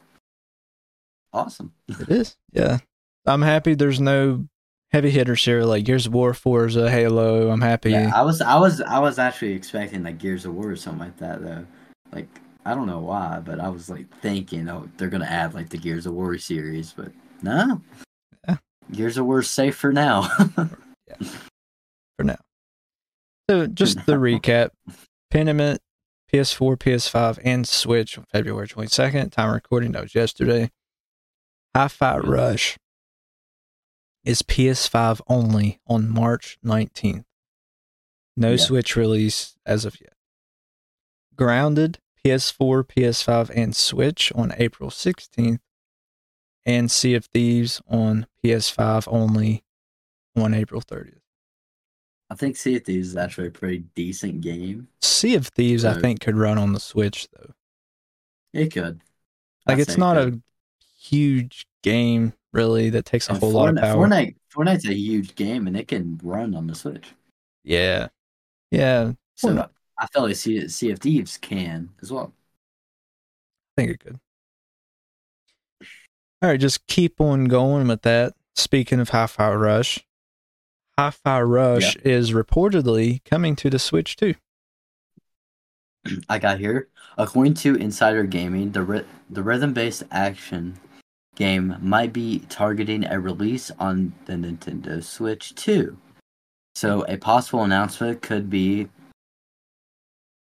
awesome. 1.34 1.74
It 1.86 2.08
is. 2.08 2.34
Yeah. 2.52 2.78
I'm 3.26 3.42
happy 3.42 3.74
there's 3.74 4.00
no 4.00 4.48
heavy 4.92 5.10
hitters 5.10 5.44
here 5.44 5.62
like 5.64 5.84
Gears 5.84 6.06
of 6.06 6.12
War, 6.12 6.34
Forza, 6.34 6.90
Halo. 6.90 7.50
I'm 7.50 7.60
happy. 7.60 7.90
Yeah, 7.90 8.12
I 8.14 8.22
was, 8.22 8.40
I 8.40 8.58
was, 8.58 8.80
I 8.80 8.98
was 8.98 9.18
actually 9.18 9.52
expecting 9.52 10.02
like 10.02 10.18
Gears 10.18 10.44
of 10.44 10.54
War 10.54 10.70
or 10.70 10.76
something 10.76 11.00
like 11.00 11.16
that 11.18 11.42
though. 11.42 11.66
Like 12.12 12.28
I 12.64 12.74
don't 12.74 12.86
know 12.86 13.00
why, 13.00 13.40
but 13.44 13.58
I 13.58 13.68
was 13.68 13.88
like 13.88 14.06
thinking, 14.20 14.68
oh, 14.68 14.88
they're 14.96 15.08
gonna 15.08 15.24
add 15.24 15.54
like 15.54 15.70
the 15.70 15.78
Gears 15.78 16.06
of 16.06 16.14
War 16.14 16.36
series, 16.38 16.92
but 16.92 17.12
no. 17.42 17.80
Yeah. 18.46 18.56
Gears 18.92 19.18
of 19.18 19.26
War's 19.26 19.50
safe 19.50 19.76
for 19.76 19.92
now. 19.92 20.28
yeah. 20.56 21.28
for 22.16 22.24
now. 22.24 22.38
So 23.50 23.66
just 23.66 24.06
the 24.06 24.14
recap. 24.14 24.70
Pentiment, 25.32 25.78
PS4, 26.32 26.76
PS5, 26.76 27.38
and 27.42 27.66
Switch 27.66 28.18
on 28.18 28.26
February 28.30 28.68
22nd. 28.68 29.32
Time 29.32 29.50
recording, 29.50 29.92
that 29.92 30.02
was 30.02 30.14
yesterday. 30.14 30.70
Hi-Fi 31.74 32.18
mm-hmm. 32.18 32.30
Rush 32.30 32.76
is 34.24 34.42
PS5 34.42 35.20
only 35.28 35.80
on 35.86 36.08
March 36.08 36.58
19th. 36.64 37.24
No 38.36 38.52
Yeah. 38.52 38.56
Switch 38.56 38.96
release 38.96 39.56
as 39.66 39.84
of 39.84 40.00
yet. 40.00 40.14
Grounded, 41.36 41.98
PS4, 42.24 42.84
PS5, 42.84 43.50
and 43.54 43.74
Switch 43.74 44.32
on 44.34 44.52
April 44.56 44.90
16th. 44.90 45.60
And 46.64 46.90
Sea 46.90 47.14
of 47.14 47.24
Thieves 47.26 47.82
on 47.88 48.26
PS5 48.44 49.08
only 49.08 49.64
on 50.36 50.54
April 50.54 50.80
30th. 50.80 51.18
I 52.30 52.34
think 52.34 52.56
Sea 52.56 52.76
of 52.76 52.84
Thieves 52.84 53.08
is 53.08 53.16
actually 53.16 53.48
a 53.48 53.50
pretty 53.50 53.84
decent 53.94 54.40
game. 54.40 54.88
Sea 55.02 55.34
of 55.34 55.48
Thieves, 55.48 55.84
I 55.84 56.00
think, 56.00 56.20
could 56.20 56.36
run 56.36 56.56
on 56.56 56.72
the 56.72 56.80
Switch 56.80 57.28
though. 57.32 57.52
It 58.54 58.72
could. 58.72 59.00
Like, 59.66 59.76
I'd 59.76 59.80
it's 59.80 59.98
not 59.98 60.16
a 60.16 60.40
huge 61.02 61.66
game 61.82 62.32
really 62.52 62.90
that 62.90 63.04
takes 63.04 63.28
a 63.28 63.32
And 63.32 63.40
whole 63.40 63.50
lot 63.50 63.68
of 63.70 63.74
Fortnite- 63.76 63.80
power. 63.80 64.06
Fortnite, 64.08 64.36
Fortnite's 64.54 64.86
a 64.86 64.94
huge 64.94 65.34
game, 65.34 65.66
and 65.66 65.76
it 65.76 65.88
can 65.88 66.20
run 66.22 66.54
on 66.54 66.66
the 66.66 66.74
Switch. 66.74 67.08
Yeah, 67.64 68.08
yeah, 68.70 69.12
So 69.36 69.48
Fortnite. 69.48 69.70
I 69.98 70.06
feel 70.08 70.22
like 70.22 70.32
of 70.92 70.98
Thieves 70.98 71.38
can 71.38 71.90
as 72.02 72.10
well. 72.12 72.32
I 73.76 73.82
think 73.82 73.90
it 73.92 74.00
could. 74.00 74.18
All 76.42 76.48
right, 76.50 76.60
just 76.60 76.86
keep 76.88 77.20
on 77.20 77.44
going 77.44 77.86
with 77.88 78.02
that. 78.02 78.34
Speaking 78.54 79.00
of 79.00 79.10
Hi-Fi 79.10 79.54
Rush, 79.54 80.04
Hi-Fi 80.98 81.40
Rush 81.42 81.96
is 81.96 82.32
reportedly 82.32 83.24
coming 83.24 83.56
to 83.56 83.70
the 83.70 83.78
Switch 83.78 84.16
too. 84.16 84.34
I 86.28 86.38
got 86.38 86.58
here. 86.58 86.88
According 87.16 87.54
to 87.54 87.76
Insider 87.76 88.24
Gaming, 88.24 88.72
the 88.72 88.82
ry- 88.82 89.04
the 89.30 89.42
rhythm-based 89.42 90.02
action 90.10 90.78
game 91.36 91.76
might 91.80 92.12
be 92.12 92.40
targeting 92.48 93.04
a 93.04 93.18
release 93.18 93.70
on 93.78 94.12
the 94.26 94.34
Nintendo 94.34 95.02
Switch 95.02 95.54
too. 95.54 95.96
So 96.74 97.04
a 97.08 97.16
possible 97.16 97.64
announcement 97.64 98.22
could 98.22 98.48
be 98.48 98.88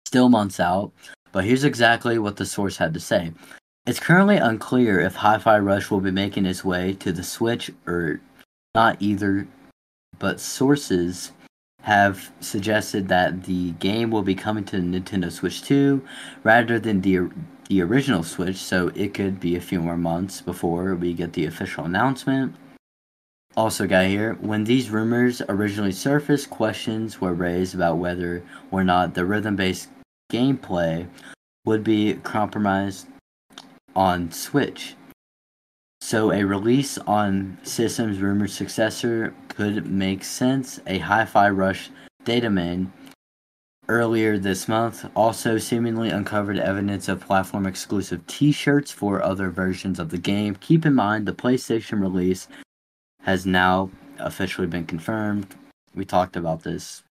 still 0.07 0.29
months 0.29 0.61
out, 0.61 0.93
but 1.33 1.45
here's 1.45 1.65
exactly 1.65 2.19
what 2.19 2.37
the 2.37 2.47
source 2.47 2.77
had 2.77 2.95
to 2.95 3.01
say. 3.01 3.33
It's 3.87 4.01
currently 4.01 4.37
unclear 4.37 5.01
if 5.01 5.15
Hi-Fi 5.15 5.59
Rush 5.59 5.91
will 5.91 6.01
be 6.01 6.11
making 6.11 6.47
its 6.47 6.65
way 6.65 6.95
to 6.95 7.13
the 7.13 7.23
Switch 7.23 7.71
or 7.87 8.21
not 8.75 8.97
either, 9.01 9.49
but 10.19 10.41
sources 10.41 11.33
have 11.83 12.31
suggested 12.41 13.09
that 13.09 13.45
the 13.45 13.73
game 13.73 14.11
will 14.11 14.23
be 14.23 14.35
coming 14.35 14.65
to 14.65 14.77
Nintendo 14.77 15.33
Switch 15.33 15.63
2 15.63 16.05
rather 16.45 16.79
than 16.79 17.01
the 17.01 17.31
the 17.71 17.81
original 17.81 18.25
Switch, 18.25 18.57
so 18.57 18.91
it 18.97 19.15
could 19.15 19.39
be 19.39 19.55
a 19.55 19.61
few 19.61 19.81
more 19.81 19.97
months 19.97 20.41
before 20.41 20.97
we 20.97 21.15
get 21.15 21.33
the 21.35 21.47
official 21.47 21.85
announcement. 21.85 22.57
Also, 23.57 23.87
got 23.87 24.07
here, 24.07 24.35
when 24.41 24.65
these 24.65 24.91
rumors 24.91 25.41
originally 25.49 25.93
surfaced, 25.93 26.51
questions 26.51 27.21
were 27.21 27.33
raised 27.33 27.77
about 27.77 27.99
whether 27.99 28.43
or 28.73 28.83
not 28.83 29.15
the 29.15 29.25
rhythm 29.25 29.55
based 29.55 29.89
gameplay 30.33 31.07
would 31.65 31.85
be 31.85 32.15
compromised 32.25 33.07
on 33.95 34.33
Switch. 34.33 34.97
So 36.01 36.33
a 36.33 36.43
release 36.43 36.99
on 36.99 37.57
system's 37.63 38.19
rumored 38.19 38.51
successor 38.51 39.33
could 39.49 39.87
make 39.87 40.25
sense. 40.25 40.81
A 40.89 40.99
Hi-Fi 40.99 41.51
Rush 41.51 41.91
datamine 42.25 42.89
earlier 43.91 44.39
this 44.39 44.69
month 44.69 45.05
also 45.17 45.59
seemingly 45.59 46.11
uncovered 46.11 46.59
evidence 46.59 47.09
of 47.09 47.21
platform 47.21 47.67
exclusive 47.67 48.25
t-shirts 48.29 48.93
for 48.93 49.21
other 49.21 49.51
versions 49.51 49.99
of 49.99 50.11
the 50.11 50.19
game. 50.19 50.55
Keep 50.55 50.87
in 50.87 50.95
mind 50.95 51.27
the 51.27 51.33
PlayStation 51.33 52.01
release 52.01 52.47
has 53.23 53.45
now 53.45 53.91
officially 54.19 54.69
been 54.69 54.87
confirmed. 54.87 55.55
We 55.95 56.05
talked 56.05 56.37
about 56.37 56.63
this 56.63 57.03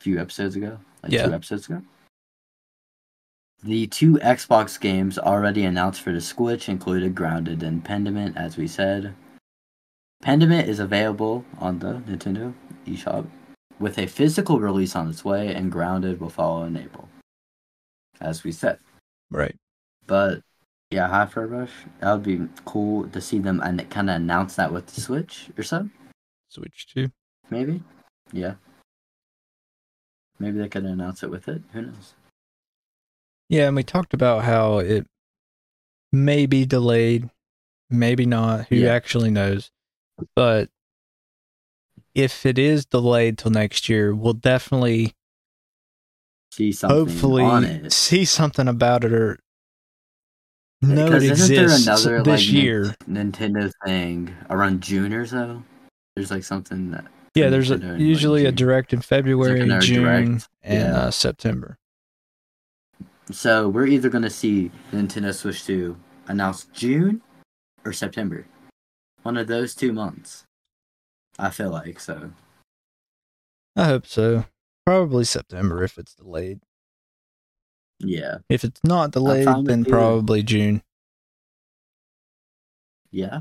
a 0.00 0.04
few 0.04 0.20
episodes 0.20 0.56
ago, 0.56 0.78
like 1.02 1.12
Yeah. 1.12 1.26
two 1.26 1.34
episodes 1.34 1.66
ago. 1.68 1.82
The 3.62 3.86
two 3.86 4.14
Xbox 4.14 4.78
games 4.78 5.16
already 5.16 5.64
announced 5.64 6.02
for 6.02 6.12
the 6.12 6.20
Switch 6.20 6.68
included 6.68 7.14
Grounded 7.14 7.62
and 7.62 7.84
Pentiment, 7.84 8.36
as 8.36 8.56
we 8.56 8.66
said. 8.66 9.14
Pentiment 10.22 10.66
is 10.66 10.80
available 10.80 11.44
on 11.58 11.78
the 11.78 12.02
Nintendo 12.06 12.52
eShop 12.84 13.26
with 13.78 13.98
a 13.98 14.06
physical 14.06 14.60
release 14.60 14.94
on 14.96 15.08
its 15.08 15.24
way, 15.24 15.54
and 15.54 15.70
Grounded 15.72 16.20
will 16.20 16.30
follow 16.30 16.64
in 16.64 16.76
April, 16.76 17.08
as 18.20 18.44
we 18.44 18.52
said. 18.52 18.78
Right. 19.30 19.56
But 20.06 20.42
yeah, 20.90 21.08
Hi-Fi 21.08 21.40
Rush, 21.42 21.72
that 22.00 22.12
would 22.12 22.22
be 22.22 22.48
cool 22.64 23.08
to 23.08 23.20
see 23.20 23.38
them 23.38 23.60
and 23.60 23.88
kind 23.90 24.10
of 24.10 24.16
announce 24.16 24.56
that 24.56 24.72
with 24.72 24.86
the 24.86 25.00
Switch 25.00 25.48
or 25.58 25.64
so, 25.64 25.88
Switch 26.48 26.86
2. 26.94 27.10
maybe. 27.50 27.82
Yeah. 28.32 28.54
Maybe 30.38 30.58
they 30.58 30.68
could 30.68 30.84
announce 30.84 31.22
it 31.22 31.30
with 31.30 31.48
it. 31.48 31.62
Who 31.72 31.82
knows? 31.82 32.14
Yeah, 33.48 33.66
and 33.68 33.76
we 33.76 33.82
talked 33.82 34.14
about 34.14 34.44
how 34.44 34.78
it 34.78 35.06
may 36.12 36.46
be 36.46 36.64
delayed, 36.64 37.30
maybe 37.90 38.26
not. 38.26 38.66
Who 38.68 38.76
Yeah. 38.76 38.92
actually 38.92 39.30
knows? 39.30 39.70
But 40.34 40.70
if 42.14 42.46
it 42.46 42.58
is 42.58 42.86
delayed 42.86 43.38
till 43.38 43.50
next 43.50 43.88
year, 43.88 44.14
we'll 44.14 44.32
definitely, 44.34 45.14
See 46.52 46.70
something 46.72 46.98
on 47.00 47.06
hopefully, 47.08 47.44
it. 47.86 47.92
see 47.92 48.24
something 48.24 48.68
about 48.68 49.04
it 49.04 49.12
or 49.12 49.38
know 50.82 51.02
it 51.02 51.04
Because 51.06 51.24
isn't 51.24 51.54
there 51.54 51.64
exists 51.64 51.86
another 51.86 52.22
this 52.22 52.40
like 52.46 52.52
year. 52.52 52.94
Nintendo 53.08 53.72
thing 53.84 54.34
around 54.50 54.80
June 54.80 55.12
or 55.12 55.26
so? 55.26 55.62
There's 56.14 56.30
like 56.30 56.44
something 56.44 56.92
that 56.92 57.06
Yeah, 57.34 57.50
there's 57.50 57.70
a, 57.72 57.74
in, 57.74 57.92
like, 57.92 58.00
usually 58.00 58.46
a 58.46 58.52
direct 58.52 58.92
in 58.92 59.00
February, 59.00 59.60
another 59.62 59.80
June, 59.80 60.04
direct, 60.04 60.48
and 60.62 60.80
yeah. 60.80 60.96
uh, 60.96 61.10
September. 61.10 61.76
So 63.32 63.68
we're 63.68 63.86
either 63.86 64.08
gonna 64.08 64.30
see 64.30 64.70
Nintendo 64.92 65.34
Switch 65.34 65.64
2 65.64 65.96
announced 66.28 66.72
June 66.72 67.20
or 67.84 67.92
September. 67.92 68.46
One 69.24 69.36
of 69.36 69.48
those 69.48 69.74
two 69.74 69.92
months. 69.92 70.44
I 71.38 71.50
feel 71.50 71.70
like 71.70 72.00
so. 72.00 72.30
I 73.76 73.84
hope 73.84 74.06
so. 74.06 74.44
Probably 74.86 75.24
September 75.24 75.82
if 75.82 75.98
it's 75.98 76.14
delayed. 76.14 76.60
Yeah. 77.98 78.38
If 78.48 78.64
it's 78.64 78.80
not 78.84 79.10
delayed, 79.10 79.48
then 79.64 79.84
probably 79.84 80.42
June. 80.42 80.82
Yeah. 83.10 83.40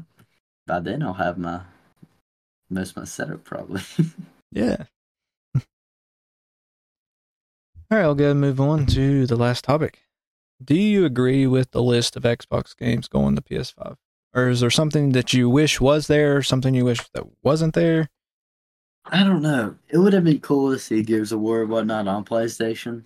By 0.66 0.80
then 0.80 1.04
I'll 1.04 1.14
have 1.14 1.38
my 1.38 1.62
most 2.70 2.92
of 2.92 2.98
my 2.98 3.06
setup 3.06 3.44
probably. 3.44 3.82
Yeah. 4.56 4.84
All 5.56 5.62
right, 7.98 8.04
I'll 8.04 8.14
go 8.14 8.36
move 8.36 8.62
on 8.62 8.86
to 8.88 9.26
the 9.26 9.36
last 9.36 9.64
topic. 9.64 10.04
Do 10.64 10.76
you 10.76 11.06
agree 11.06 11.48
with 11.48 11.72
the 11.72 11.82
list 11.82 12.16
of 12.16 12.22
Xbox 12.22 12.78
games 12.78 13.08
going 13.08 13.36
to 13.36 13.42
PS5? 13.42 13.98
Or 14.36 14.50
is 14.50 14.62
there 14.62 14.72
something 14.72 15.12
that 15.12 15.34
you 15.34 15.50
wish 15.50 15.80
was 15.80 16.08
there, 16.08 16.42
something 16.42 16.74
you 16.74 16.86
wish 16.86 17.08
that 17.14 17.26
wasn't 17.44 17.76
there? 17.76 18.10
I 19.06 19.24
don't 19.24 19.42
know. 19.42 19.76
It 19.90 19.98
would 19.98 20.14
have 20.14 20.24
been 20.24 20.40
cool 20.40 20.72
to 20.72 20.80
see 20.80 21.04
Gears 21.04 21.32
of 21.32 21.40
War 21.40 21.62
and 21.62 21.70
whatnot 21.70 22.08
on 22.08 22.26
PlayStation. 22.26 23.04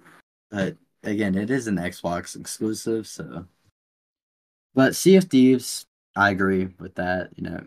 But 0.51 0.77
again, 1.03 1.35
it 1.35 1.49
is 1.49 1.67
an 1.67 1.75
Xbox 1.75 2.39
exclusive, 2.39 3.07
so 3.07 3.45
but 4.73 4.95
Sea 4.95 5.15
of 5.15 5.23
Thieves, 5.25 5.87
I 6.15 6.29
agree 6.29 6.69
with 6.79 6.95
that. 6.95 7.31
You 7.35 7.49
know, 7.49 7.63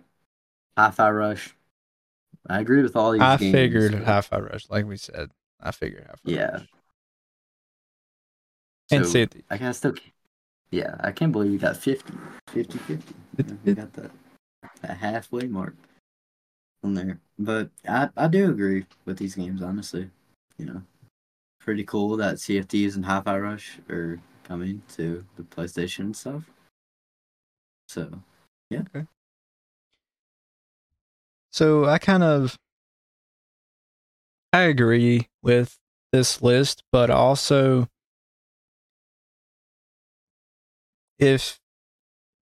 Hi-Fi 0.79 1.11
Rush. 1.11 1.55
I 2.49 2.61
agree 2.61 2.83
with 2.83 2.97
all 2.97 3.13
these. 3.13 3.21
I 3.21 3.37
games, 3.37 3.53
figured 3.53 3.95
Hi-Fi 3.95 4.39
Rush, 4.39 4.71
like 4.71 4.87
we 4.87 4.97
said. 4.97 5.31
I 5.61 5.73
figured 5.73 6.07
Hi-Fi 6.09 6.31
Yeah. 6.31 6.53
Rush. 6.53 6.69
And 8.93 9.05
So, 9.05 9.11
Sea 9.11 9.23
of 9.23 9.31
Thieves. 9.33 9.47
I 9.51 9.59
can 9.59 9.75
still. 9.75 9.95
Yeah, 10.71 10.97
I 11.01 11.11
can't 11.11 11.33
believe 11.33 11.53
you 11.53 11.59
got 11.59 11.77
50, 11.77 12.13
50, 12.49 12.79
50. 12.79 13.15
You 13.65 13.75
got 13.75 13.93
that, 13.95 14.11
that 14.83 14.97
halfway 14.97 15.47
mark 15.47 15.75
on 16.85 16.95
there. 16.95 17.21
But 17.39 17.71
I, 17.89 18.09
I 18.17 18.29
do 18.29 18.51
agree 18.51 18.87
with 19.05 19.19
these 19.19 19.35
games, 19.35 19.63
honestly. 19.63 20.11
You 20.59 20.67
know, 20.67 20.83
pretty 21.61 21.85
cool 21.85 22.17
that 22.19 22.37
CFTs 22.37 22.97
and 22.97 23.05
Hi-Fi 23.05 23.39
Rush 23.39 23.79
are 23.89 24.21
coming 24.45 24.83
to 24.97 25.25
the 25.37 25.43
PlayStation 25.43 26.01
and 26.01 26.17
stuff. 26.17 26.45
So, 27.89 28.23
yeah. 28.69 28.83
So 31.53 31.87
I 31.87 31.99
kind 31.99 32.23
of 32.23 32.57
I 34.53 34.63
agree 34.63 35.29
with 35.43 35.77
this 36.13 36.43
list, 36.43 36.83
but 36.93 37.11
also 37.11 37.89
if 41.21 41.61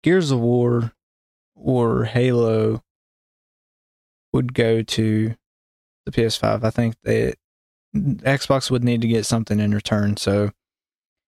Gears 0.03 0.29
of 0.31 0.39
War 0.39 0.91
or 1.55 2.05
Halo 2.05 2.83
would 4.33 4.53
go 4.53 4.81
to 4.83 5.35
the 6.05 6.11
PS5, 6.11 6.63
I 6.63 6.69
think 6.69 6.95
that 7.03 7.35
Xbox 7.95 8.69
would 8.69 8.83
need 8.83 9.01
to 9.01 9.07
get 9.07 9.25
something 9.25 9.59
in 9.59 9.73
return. 9.73 10.17
So 10.17 10.51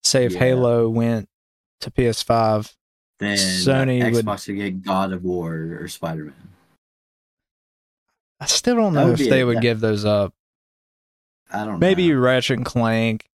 say 0.02 0.24
if 0.24 0.32
Yeah. 0.32 0.38
Halo 0.40 0.88
went 0.88 1.28
to 1.80 1.90
PS5, 1.90 2.74
then 3.18 3.36
Sony 3.36 4.00
Xbox 4.02 4.48
would- 4.48 4.56
would 4.56 4.62
get 4.62 4.82
God 4.82 5.12
of 5.12 5.22
War 5.24 5.78
or 5.80 5.88
Spider-Man. 5.88 6.34
I 8.40 8.46
still 8.46 8.76
don't 8.76 8.94
know 8.94 9.10
if 9.12 9.18
they 9.18 9.40
a- 9.42 9.46
would 9.46 9.58
that- 9.58 9.62
give 9.62 9.80
those 9.80 10.04
up. 10.04 10.34
I 11.50 11.64
don't 11.64 11.78
Maybe 11.78 12.08
know. 12.10 12.18
Ratchet 12.18 12.56
and 12.58 12.66
Clank 12.66 13.30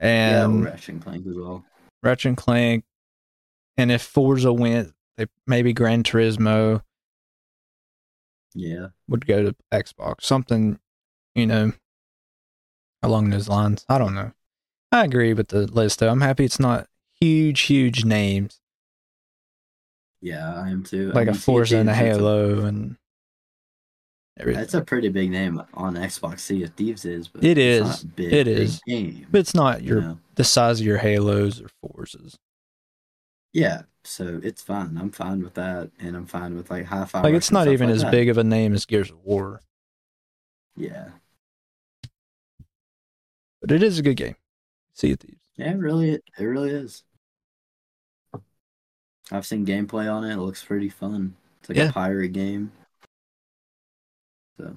Yeah, 0.00 0.44
and 0.44 0.64
Ratchet 0.64 0.88
and 0.90 1.02
Clank 1.02 1.26
as 1.26 1.34
well. 1.36 1.64
Ratchet 2.02 2.28
and 2.30 2.36
Clank, 2.36 2.84
and 3.76 3.90
if 3.90 4.02
Forza 4.02 4.52
went, 4.52 4.94
they 5.16 5.26
maybe 5.46 5.72
Gran 5.72 6.02
Turismo 6.02 6.82
Yeah. 8.54 8.88
would 9.08 9.26
go 9.26 9.42
to 9.42 9.56
Xbox. 9.72 10.22
Something, 10.22 10.78
you 11.34 11.46
know, 11.46 11.72
along 13.02 13.30
those 13.30 13.48
lines. 13.48 13.84
I 13.88 13.98
don't 13.98 14.14
know. 14.14 14.32
I 14.90 15.04
agree 15.04 15.34
with 15.34 15.48
the 15.48 15.66
list 15.66 15.98
though. 16.00 16.08
I'm 16.10 16.20
happy 16.22 16.44
it's 16.44 16.60
not 16.60 16.88
huge, 17.20 17.62
huge 17.62 18.04
names 18.04 18.60
Yeah, 20.20 20.54
I 20.54 20.70
am 20.70 20.82
too. 20.82 21.10
I 21.12 21.14
like 21.16 21.28
a 21.28 21.34
Forza 21.34 21.78
and 21.78 21.90
a 21.90 21.94
Halo 21.94 22.64
and. 22.64 22.96
That's 24.38 24.74
a 24.74 24.82
pretty 24.82 25.08
big 25.08 25.30
name 25.30 25.62
on 25.74 25.94
Xbox. 25.94 26.40
Sea 26.40 26.62
of 26.64 26.70
Thieves 26.74 27.04
is, 27.04 27.28
but 27.28 27.42
It 27.44 27.58
is. 27.58 28.04
big, 28.04 28.32
It 28.32 28.46
is. 28.48 28.80
game. 28.86 29.26
but 29.30 29.38
it's 29.40 29.54
not 29.54 29.82
you 29.82 29.88
your 29.94 30.00
know? 30.00 30.18
the 30.36 30.44
size 30.44 30.80
of 30.80 30.86
your 30.86 30.98
Halos 30.98 31.60
or 31.60 31.68
Forzas. 31.84 32.36
Yeah, 33.52 33.82
so 34.04 34.40
it's 34.42 34.62
fine. 34.62 34.96
I'm 34.98 35.10
fine 35.10 35.42
with 35.42 35.54
that, 35.54 35.90
and 35.98 36.16
I'm 36.16 36.26
fine 36.26 36.54
with 36.54 36.70
like 36.70 36.84
high 36.86 37.04
five. 37.06 37.24
Like 37.24 37.34
it's 37.34 37.50
not 37.50 37.68
even 37.68 37.90
as 37.90 38.04
big 38.04 38.28
of 38.28 38.38
a 38.38 38.44
name 38.44 38.74
as 38.74 38.84
Gears 38.86 39.10
of 39.10 39.18
War, 39.24 39.60
Yeah, 40.76 41.08
but 43.60 43.72
it 43.72 43.82
is 43.82 43.98
a 43.98 44.02
good 44.02 44.16
game. 44.16 44.36
Sea 44.94 45.12
of 45.12 45.20
Thieves. 45.20 45.40
yeah, 45.56 45.72
it 45.72 45.78
really, 45.78 46.10
it 46.12 46.22
really 46.38 46.70
is. 46.70 47.02
I've 49.30 49.46
seen 49.46 49.66
gameplay 49.66 50.12
on 50.12 50.24
it. 50.24 50.34
It 50.34 50.38
looks 50.38 50.64
pretty 50.64 50.88
fun. 50.88 51.36
It's 51.60 51.68
like 51.68 51.76
Yeah. 51.78 51.90
a 51.90 51.92
pirate 51.92 52.30
game. 52.32 52.72
So. 54.58 54.76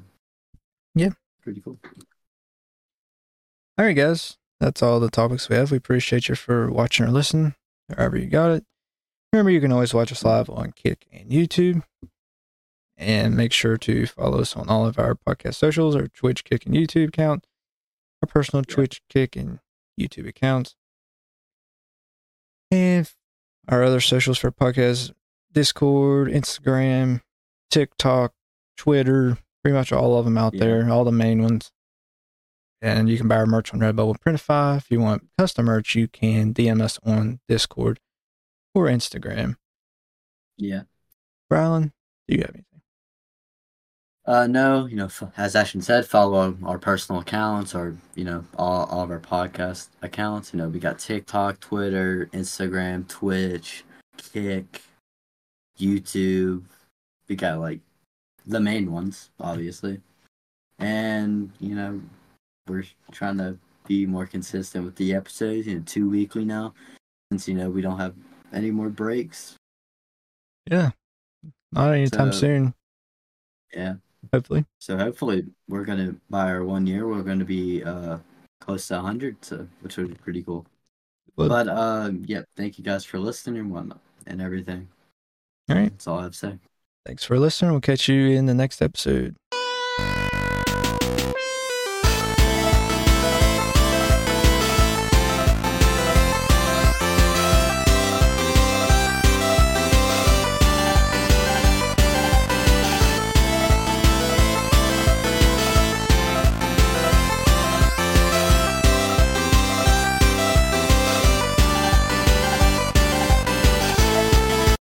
Yeah. 0.95 1.09
Pretty 1.41 1.61
cool. 1.61 1.79
All 3.77 3.85
right, 3.85 3.93
guys. 3.95 4.37
That's 4.59 4.83
all 4.83 4.99
the 4.99 5.09
topics 5.09 5.49
we 5.49 5.55
have. 5.55 5.71
We 5.71 5.77
appreciate 5.77 6.29
you 6.29 6.35
for 6.35 6.71
watching 6.71 7.05
or 7.05 7.09
listening, 7.09 7.55
wherever 7.87 8.15
you 8.15 8.27
got 8.27 8.51
it. 8.51 8.63
Remember, 9.33 9.49
you 9.49 9.59
can 9.59 9.71
always 9.71 9.93
watch 9.93 10.11
us 10.11 10.23
live 10.23 10.49
on 10.49 10.73
Kick 10.73 11.07
and 11.11 11.31
YouTube. 11.31 11.83
And 12.95 13.35
make 13.35 13.51
sure 13.51 13.77
to 13.77 14.05
follow 14.05 14.41
us 14.41 14.55
on 14.55 14.69
all 14.69 14.85
of 14.85 14.99
our 14.99 15.15
podcast 15.15 15.55
socials, 15.55 15.95
our 15.95 16.07
Twitch, 16.07 16.43
Kick, 16.43 16.67
and 16.67 16.75
YouTube 16.75 17.07
account, 17.07 17.47
our 18.21 18.27
personal. 18.27 18.63
Twitch, 18.63 19.01
Kick, 19.09 19.35
and 19.35 19.59
YouTube 19.99 20.27
accounts. 20.27 20.75
And 22.69 23.11
our 23.67 23.83
other 23.83 24.01
socials 24.01 24.37
for 24.37 24.51
podcasts 24.51 25.11
Discord, 25.51 26.29
Instagram, 26.29 27.21
TikTok, 27.71 28.33
Twitter, 28.77 29.39
pretty 29.63 29.75
much 29.77 29.91
all 29.91 30.17
of 30.17 30.25
them 30.25 30.37
out 30.37 30.53
Yeah. 30.53 30.59
there, 30.61 30.89
all 30.89 31.03
the 31.03 31.11
main 31.11 31.41
ones. 31.41 31.71
And 32.81 33.09
you 33.09 33.17
can 33.17 33.27
buy 33.27 33.35
our 33.37 33.45
merch 33.45 33.73
on 33.73 33.79
Redbubble 33.79 34.17
Printify. 34.25 34.77
If 34.77 34.89
you 34.89 34.99
want 34.99 35.29
custom 35.37 35.65
merch, 35.65 35.93
you 35.95 36.07
can 36.07 36.53
DM 36.53 36.81
us 36.81 36.97
on 37.03 37.39
Discord 37.47 37.99
or 38.73 38.85
Instagram. 38.87 39.55
Yeah. 40.57 40.83
Ryland, 41.49 41.91
do 42.27 42.35
you 42.35 42.41
have 42.41 42.49
anything? 42.49 42.65
Uh, 44.25 44.47
no, 44.47 44.85
you 44.85 44.95
know, 44.95 45.09
as 45.35 45.55
Ashton 45.55 45.81
said, 45.81 46.05
follow 46.05 46.55
our 46.63 46.77
personal 46.77 47.21
accounts 47.21 47.73
or, 47.75 47.97
you 48.15 48.23
know, 48.23 48.45
all, 48.55 48.85
all 48.85 49.01
of 49.03 49.11
our 49.11 49.19
podcast 49.19 49.89
accounts. 50.01 50.53
You 50.53 50.59
know, 50.59 50.69
we 50.69 50.79
got 50.79 50.99
TikTok, 50.99 51.59
Twitter, 51.59 52.29
Instagram, 52.31 53.07
Twitch, 53.07 53.83
Kick, 54.17 54.81
YouTube. 55.79 56.63
We 57.27 57.35
got 57.35 57.59
like 57.59 57.79
the 58.51 58.59
main 58.59 58.91
ones, 58.91 59.29
obviously. 59.39 60.01
And, 60.79 61.51
you 61.59 61.75
know, 61.75 62.01
we're 62.67 62.83
trying 63.11 63.37
to 63.37 63.57
be 63.87 64.05
more 64.05 64.25
consistent 64.25 64.85
with 64.85 64.95
the 64.95 65.13
episodes, 65.13 65.67
you 65.67 65.75
know, 65.77 65.83
two 65.85 66.09
weekly 66.09 66.45
now, 66.45 66.73
since, 67.31 67.47
you 67.47 67.55
know, 67.55 67.69
we 67.69 67.81
don't 67.81 67.97
have 67.99 68.13
any 68.53 68.71
more 68.71 68.89
breaks. 68.89 69.55
Yeah. 70.69 70.91
Not 71.71 71.93
anytime 71.93 72.31
So- 72.33 72.39
soon, 72.39 72.73
Yeah. 73.73 73.95
hopefully. 74.33 74.65
So 74.79 74.97
hopefully 74.97 75.45
we're 75.67 75.85
gonna 75.85 76.15
by 76.29 76.49
our 76.51 76.63
one 76.65 76.85
year 76.85 77.07
we're 77.07 77.23
gonna 77.23 77.45
be 77.45 77.83
uh 77.83 78.19
close 78.59 78.87
to 78.89 78.99
hundred, 78.99 79.43
so 79.43 79.67
which 79.79 79.95
would 79.97 80.09
be 80.09 80.15
pretty 80.15 80.43
cool. 80.43 80.65
Well- 81.37 81.47
but 81.49 81.67
uh 81.69 82.11
yeah, 82.25 82.43
thank 82.57 82.77
you 82.77 82.83
guys 82.83 83.05
for 83.05 83.17
listening 83.19 83.61
and 83.61 83.71
whatnot 83.71 84.01
and 84.27 84.41
everything. 84.41 84.89
All 85.69 85.77
right. 85.77 85.89
That's 85.91 86.07
all 86.07 86.19
I 86.19 86.23
have 86.23 86.33
to 86.33 86.37
say. 86.37 86.59
Thanks 87.05 87.23
for 87.23 87.39
listening. 87.39 87.71
We'll 87.71 87.81
catch 87.81 88.07
you 88.07 88.29
in 88.29 88.45
the 88.45 88.53
next 88.53 88.81
episode. 88.81 89.35